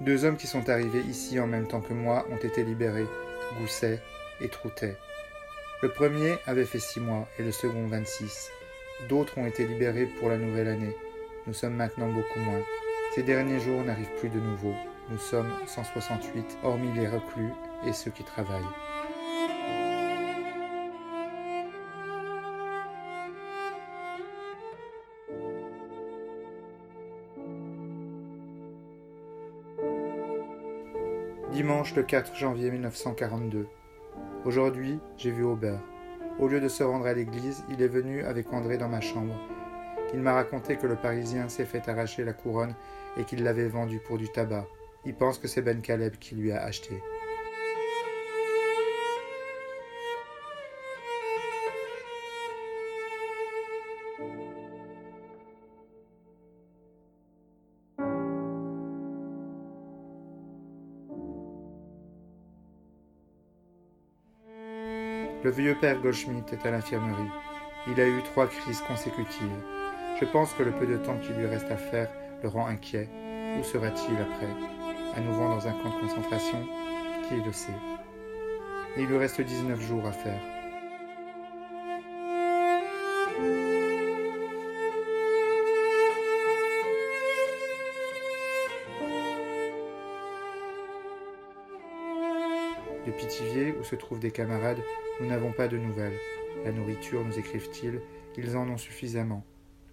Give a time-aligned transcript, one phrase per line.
[0.00, 3.06] Deux hommes qui sont arrivés ici en même temps que moi ont été libérés,
[3.58, 4.00] Gousset
[4.40, 4.96] et Troutet.
[5.82, 8.50] Le premier avait fait six mois et le second vingt-six.
[9.10, 10.96] D'autres ont été libérés pour la nouvelle année.
[11.46, 12.62] Nous sommes maintenant beaucoup moins.
[13.14, 14.74] Ces derniers jours n'arrivent plus de nouveau.
[15.10, 17.52] Nous sommes 168, hormis les reclus
[17.86, 18.62] et ceux qui travaillent.
[31.52, 33.66] Dimanche le 4 janvier 1942.
[34.44, 35.80] Aujourd'hui, j'ai vu Aubert.
[36.38, 39.34] Au lieu de se rendre à l'église, il est venu avec André dans ma chambre.
[40.14, 42.76] Il m'a raconté que le Parisien s'est fait arracher la couronne
[43.16, 44.64] et qu'il l'avait vendue pour du tabac.
[45.04, 47.02] Il pense que c'est Ben Caleb qui lui a acheté.
[65.42, 67.30] Le vieux père Goldschmidt est à l'infirmerie.
[67.88, 69.48] Il a eu trois crises consécutives.
[70.20, 72.10] Je pense que le peu de temps qu'il lui reste à faire
[72.42, 73.08] le rend inquiet.
[73.58, 74.52] Où sera-t-il après?
[75.16, 76.58] À nouveau dans un camp de concentration?
[77.26, 77.72] Qui le sait?
[78.98, 80.59] Il lui reste 19 jours à faire.
[93.10, 94.80] De Pithiviers, où se trouvent des camarades,
[95.18, 96.16] nous n'avons pas de nouvelles.
[96.64, 98.00] La nourriture, nous écrivent-ils,
[98.36, 99.44] ils en ont suffisamment.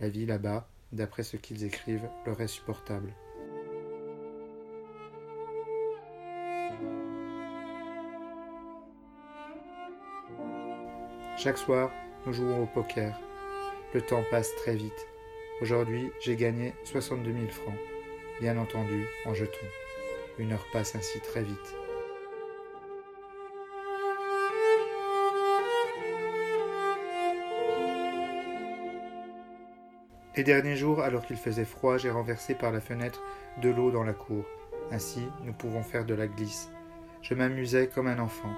[0.00, 3.12] La vie là-bas, d'après ce qu'ils écrivent, leur est supportable.
[11.36, 11.92] Chaque soir,
[12.24, 13.20] nous jouons au poker.
[13.92, 15.06] Le temps passe très vite.
[15.60, 17.78] Aujourd'hui, j'ai gagné 62 000 francs,
[18.40, 19.66] bien entendu en jetons.
[20.38, 21.81] Une heure passe ainsi très vite.
[30.34, 33.22] Les derniers jours, alors qu'il faisait froid, j'ai renversé par la fenêtre
[33.60, 34.46] de l'eau dans la cour.
[34.90, 36.70] Ainsi, nous pouvons faire de la glisse.
[37.20, 38.48] Je m'amusais comme un enfant.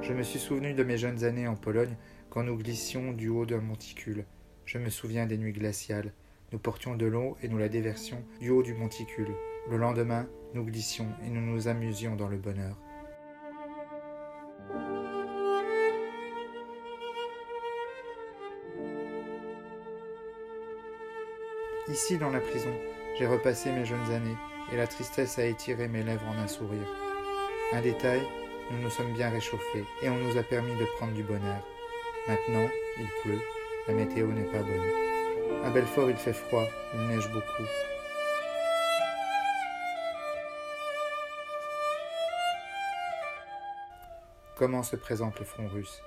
[0.00, 1.96] Je me suis souvenu de mes jeunes années en Pologne
[2.30, 4.26] quand nous glissions du haut d'un monticule.
[4.64, 6.12] Je me souviens des nuits glaciales.
[6.52, 9.34] Nous portions de l'eau et nous la déversions du haut du monticule.
[9.68, 12.78] Le lendemain, nous glissions et nous nous amusions dans le bonheur.
[21.88, 22.72] Ici, dans la prison,
[23.18, 24.36] j'ai repassé mes jeunes années,
[24.72, 26.86] et la tristesse a étiré mes lèvres en un sourire.
[27.72, 28.22] Un détail,
[28.70, 31.60] nous nous sommes bien réchauffés, et on nous a permis de prendre du bonheur.
[32.28, 33.42] Maintenant, il pleut,
[33.88, 35.64] la météo n'est pas bonne.
[35.64, 37.68] À Belfort, il fait froid, il neige beaucoup.
[44.54, 46.00] Comment se présente le front russe?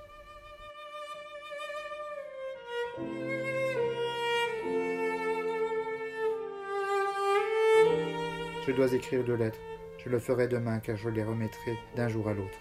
[8.66, 9.60] Je dois écrire deux lettres.
[10.04, 12.58] Je le ferai demain car je les remettrai d'un jour à l'autre.